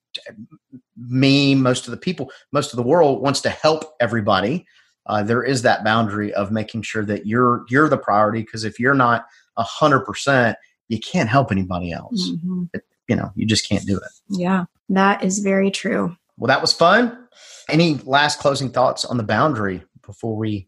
me, 0.98 1.56
most 1.56 1.88
of 1.88 1.92
the 1.92 1.98
people, 1.98 2.30
most 2.52 2.74
of 2.74 2.78
the 2.78 2.84
world 2.84 3.22
wants 3.22 3.40
to 3.42 3.50
help 3.50 3.86
everybody, 4.02 4.66
uh, 5.06 5.24
there 5.24 5.44
is 5.44 5.62
that 5.62 5.86
boundary 5.86 6.34
of 6.34 6.52
making 6.52 6.82
sure 6.82 7.06
that 7.06 7.26
you're 7.26 7.64
you're 7.70 7.88
the 7.88 7.98
priority. 7.98 8.42
Because 8.42 8.66
if 8.66 8.82
you're 8.82 8.94
not 8.94 9.26
a 9.56 9.64
hundred 9.64 10.02
percent, 10.02 10.58
you 10.90 11.00
can't 11.00 11.30
help 11.30 11.54
anybody 11.54 11.94
else. 11.94 12.32
Mm-hmm. 12.32 12.64
It, 12.74 12.82
you 13.08 13.16
know, 13.16 13.32
you 13.36 13.46
just 13.46 13.70
can't 13.70 13.86
do 13.86 13.96
it. 13.96 14.12
Yeah, 14.28 14.66
that 14.90 15.24
is 15.24 15.40
very 15.40 15.72
true. 15.72 16.18
Well, 16.38 16.48
that 16.48 16.60
was 16.60 16.74
fun. 16.74 17.28
Any 17.70 17.96
last 18.04 18.40
closing 18.40 18.70
thoughts 18.72 19.06
on 19.06 19.16
the 19.16 19.24
boundary 19.24 19.84
before 20.06 20.36
we 20.36 20.68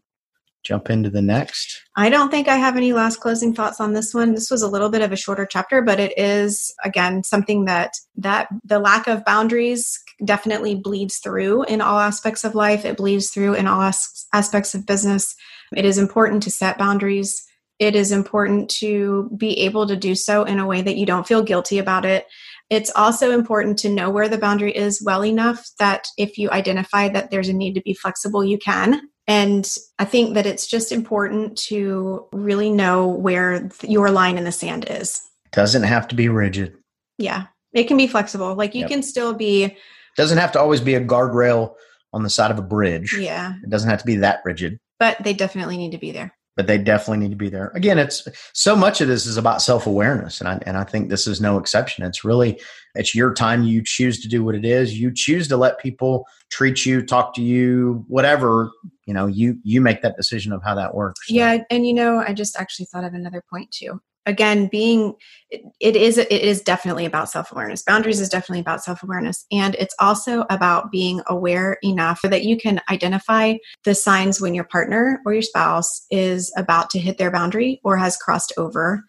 jump 0.62 0.90
into 0.90 1.10
the 1.10 1.22
next? 1.22 1.82
I 1.96 2.08
don't 2.08 2.30
think 2.30 2.48
I 2.48 2.56
have 2.56 2.76
any 2.76 2.92
last 2.92 3.20
closing 3.20 3.54
thoughts 3.54 3.80
on 3.80 3.92
this 3.92 4.14
one. 4.14 4.34
This 4.34 4.50
was 4.50 4.62
a 4.62 4.68
little 4.68 4.90
bit 4.90 5.02
of 5.02 5.12
a 5.12 5.16
shorter 5.16 5.46
chapter, 5.46 5.82
but 5.82 6.00
it 6.00 6.16
is 6.18 6.74
again 6.84 7.22
something 7.22 7.64
that 7.64 7.94
that 8.16 8.48
the 8.64 8.78
lack 8.78 9.06
of 9.06 9.24
boundaries 9.24 9.98
definitely 10.24 10.74
bleeds 10.74 11.18
through 11.18 11.64
in 11.64 11.80
all 11.80 11.98
aspects 11.98 12.44
of 12.44 12.54
life. 12.54 12.84
It 12.84 12.96
bleeds 12.96 13.30
through 13.30 13.54
in 13.54 13.66
all 13.66 13.82
as- 13.82 14.26
aspects 14.32 14.74
of 14.74 14.86
business. 14.86 15.34
It 15.74 15.84
is 15.84 15.98
important 15.98 16.42
to 16.44 16.50
set 16.50 16.78
boundaries. 16.78 17.42
It 17.78 17.96
is 17.96 18.12
important 18.12 18.68
to 18.80 19.30
be 19.36 19.58
able 19.60 19.86
to 19.86 19.96
do 19.96 20.14
so 20.14 20.44
in 20.44 20.58
a 20.58 20.66
way 20.66 20.82
that 20.82 20.96
you 20.96 21.06
don't 21.06 21.26
feel 21.26 21.42
guilty 21.42 21.78
about 21.78 22.04
it. 22.04 22.26
It's 22.68 22.92
also 22.94 23.32
important 23.32 23.78
to 23.78 23.88
know 23.88 24.10
where 24.10 24.28
the 24.28 24.38
boundary 24.38 24.76
is 24.76 25.02
well 25.02 25.24
enough 25.24 25.66
that 25.78 26.06
if 26.18 26.36
you 26.36 26.50
identify 26.50 27.08
that 27.08 27.30
there's 27.30 27.48
a 27.48 27.54
need 27.54 27.74
to 27.74 27.80
be 27.80 27.94
flexible, 27.94 28.44
you 28.44 28.58
can 28.58 29.09
and 29.30 29.76
I 30.00 30.06
think 30.06 30.34
that 30.34 30.44
it's 30.44 30.66
just 30.66 30.90
important 30.90 31.56
to 31.68 32.26
really 32.32 32.68
know 32.68 33.06
where 33.06 33.70
your 33.84 34.10
line 34.10 34.36
in 34.36 34.42
the 34.42 34.50
sand 34.50 34.86
is. 34.90 35.22
Doesn't 35.52 35.84
have 35.84 36.08
to 36.08 36.16
be 36.16 36.28
rigid. 36.28 36.76
Yeah. 37.16 37.46
It 37.72 37.84
can 37.84 37.96
be 37.96 38.08
flexible. 38.08 38.56
Like 38.56 38.74
you 38.74 38.80
yep. 38.80 38.90
can 38.90 39.04
still 39.04 39.32
be 39.32 39.76
doesn't 40.16 40.38
have 40.38 40.50
to 40.52 40.60
always 40.60 40.80
be 40.80 40.96
a 40.96 41.00
guardrail 41.00 41.76
on 42.12 42.24
the 42.24 42.30
side 42.30 42.50
of 42.50 42.58
a 42.58 42.62
bridge. 42.62 43.16
Yeah. 43.16 43.54
It 43.62 43.70
doesn't 43.70 43.88
have 43.88 44.00
to 44.00 44.04
be 44.04 44.16
that 44.16 44.40
rigid. 44.44 44.80
But 44.98 45.22
they 45.22 45.32
definitely 45.32 45.76
need 45.76 45.92
to 45.92 45.98
be 45.98 46.10
there 46.10 46.34
but 46.60 46.66
they 46.66 46.76
definitely 46.76 47.16
need 47.16 47.30
to 47.30 47.36
be 47.36 47.48
there. 47.48 47.72
Again, 47.74 47.98
it's 47.98 48.28
so 48.52 48.76
much 48.76 49.00
of 49.00 49.08
this 49.08 49.24
is 49.24 49.38
about 49.38 49.62
self 49.62 49.86
awareness, 49.86 50.40
and 50.40 50.48
I 50.48 50.60
and 50.66 50.76
I 50.76 50.84
think 50.84 51.08
this 51.08 51.26
is 51.26 51.40
no 51.40 51.56
exception. 51.56 52.04
It's 52.04 52.22
really 52.22 52.60
it's 52.94 53.14
your 53.14 53.32
time. 53.32 53.62
You 53.62 53.82
choose 53.82 54.20
to 54.20 54.28
do 54.28 54.44
what 54.44 54.54
it 54.54 54.66
is. 54.66 54.98
You 54.98 55.10
choose 55.14 55.48
to 55.48 55.56
let 55.56 55.78
people 55.78 56.26
treat 56.50 56.84
you, 56.84 57.00
talk 57.00 57.34
to 57.36 57.42
you, 57.42 58.04
whatever. 58.08 58.70
You 59.10 59.14
know, 59.14 59.26
you 59.26 59.58
you 59.64 59.80
make 59.80 60.02
that 60.02 60.16
decision 60.16 60.52
of 60.52 60.62
how 60.62 60.76
that 60.76 60.94
works. 60.94 61.26
So. 61.26 61.34
Yeah, 61.34 61.64
and 61.68 61.84
you 61.84 61.92
know, 61.92 62.22
I 62.24 62.32
just 62.32 62.56
actually 62.56 62.86
thought 62.86 63.02
of 63.02 63.12
another 63.12 63.42
point 63.50 63.72
too 63.72 64.00
again 64.24 64.68
being 64.68 65.14
it, 65.50 65.62
it 65.80 65.96
is 65.96 66.16
it 66.18 66.30
is 66.30 66.60
definitely 66.60 67.06
about 67.06 67.28
self-awareness 67.30 67.82
boundaries 67.82 68.20
is 68.20 68.28
definitely 68.28 68.60
about 68.60 68.84
self-awareness 68.84 69.46
and 69.50 69.74
it's 69.76 69.94
also 69.98 70.44
about 70.50 70.92
being 70.92 71.22
aware 71.26 71.78
enough 71.82 72.20
that 72.22 72.44
you 72.44 72.56
can 72.56 72.82
identify 72.90 73.54
the 73.84 73.94
signs 73.94 74.38
when 74.38 74.54
your 74.54 74.64
partner 74.64 75.20
or 75.24 75.32
your 75.32 75.42
spouse 75.42 76.06
is 76.10 76.52
about 76.54 76.90
to 76.90 76.98
hit 76.98 77.16
their 77.16 77.30
boundary 77.30 77.80
or 77.82 77.96
has 77.96 78.16
crossed 78.18 78.52
over 78.58 79.02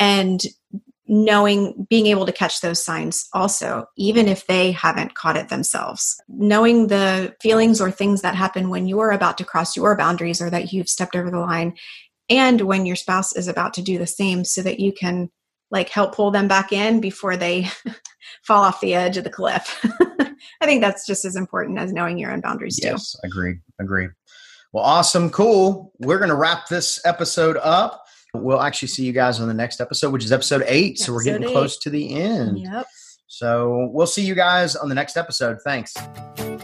and 0.00 0.44
knowing 1.06 1.86
being 1.90 2.06
able 2.06 2.24
to 2.24 2.32
catch 2.32 2.60
those 2.60 2.82
signs 2.82 3.28
also 3.34 3.84
even 3.96 4.26
if 4.26 4.46
they 4.46 4.72
haven't 4.72 5.14
caught 5.14 5.36
it 5.36 5.50
themselves 5.50 6.20
knowing 6.28 6.86
the 6.86 7.34
feelings 7.42 7.80
or 7.80 7.90
things 7.90 8.22
that 8.22 8.34
happen 8.34 8.70
when 8.70 8.86
you're 8.86 9.10
about 9.10 9.36
to 9.36 9.44
cross 9.44 9.76
your 9.76 9.96
boundaries 9.96 10.40
or 10.40 10.48
that 10.48 10.72
you've 10.72 10.88
stepped 10.88 11.14
over 11.14 11.30
the 11.30 11.38
line 11.38 11.74
and 12.30 12.62
when 12.62 12.86
your 12.86 12.96
spouse 12.96 13.36
is 13.36 13.48
about 13.48 13.74
to 13.74 13.82
do 13.82 13.98
the 13.98 14.06
same 14.06 14.44
so 14.44 14.62
that 14.62 14.80
you 14.80 14.92
can 14.92 15.30
like 15.70 15.88
help 15.88 16.14
pull 16.14 16.30
them 16.30 16.48
back 16.48 16.72
in 16.72 17.00
before 17.00 17.36
they 17.36 17.66
fall 18.42 18.62
off 18.62 18.80
the 18.80 18.94
edge 18.94 19.16
of 19.16 19.24
the 19.24 19.30
cliff. 19.30 19.84
I 20.60 20.66
think 20.66 20.80
that's 20.80 21.06
just 21.06 21.24
as 21.24 21.36
important 21.36 21.78
as 21.78 21.92
knowing 21.92 22.18
your 22.18 22.30
own 22.30 22.40
boundaries 22.40 22.78
too. 22.78 22.88
Yes, 22.88 23.16
agree. 23.24 23.58
Agree. 23.80 24.08
Well, 24.72 24.84
awesome, 24.84 25.30
cool. 25.30 25.92
We're 25.98 26.18
going 26.18 26.30
to 26.30 26.36
wrap 26.36 26.68
this 26.68 27.00
episode 27.04 27.56
up. 27.58 28.03
We'll 28.34 28.60
actually 28.60 28.88
see 28.88 29.04
you 29.04 29.12
guys 29.12 29.40
on 29.40 29.48
the 29.48 29.54
next 29.54 29.80
episode, 29.80 30.10
which 30.12 30.24
is 30.24 30.32
episode 30.32 30.64
eight. 30.66 30.92
Episode 30.92 31.04
so 31.04 31.12
we're 31.12 31.22
getting 31.22 31.44
eight. 31.48 31.52
close 31.52 31.78
to 31.78 31.90
the 31.90 32.14
end. 32.14 32.58
Yep. 32.58 32.86
So 33.26 33.88
we'll 33.92 34.06
see 34.06 34.22
you 34.22 34.34
guys 34.34 34.76
on 34.76 34.88
the 34.88 34.94
next 34.94 35.16
episode. 35.16 35.58
Thanks. 35.62 35.94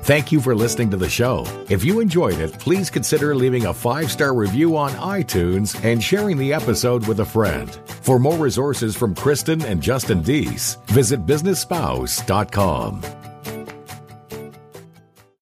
Thank 0.02 0.32
you 0.32 0.40
for 0.40 0.54
listening 0.54 0.90
to 0.90 0.96
the 0.96 1.08
show. 1.08 1.44
If 1.68 1.84
you 1.84 2.00
enjoyed 2.00 2.38
it, 2.38 2.52
please 2.54 2.90
consider 2.90 3.34
leaving 3.34 3.66
a 3.66 3.74
five 3.74 4.10
star 4.10 4.34
review 4.34 4.76
on 4.76 4.90
iTunes 4.92 5.82
and 5.84 6.02
sharing 6.02 6.36
the 6.36 6.52
episode 6.52 7.06
with 7.06 7.20
a 7.20 7.24
friend. 7.24 7.70
For 8.02 8.18
more 8.18 8.36
resources 8.36 8.96
from 8.96 9.14
Kristen 9.14 9.62
and 9.62 9.80
Justin 9.82 10.22
Dees, 10.22 10.78
visit 10.86 11.26
businessspouse.com. 11.26 13.19